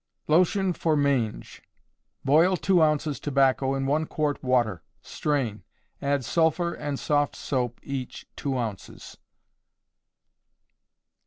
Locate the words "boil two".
2.25-2.81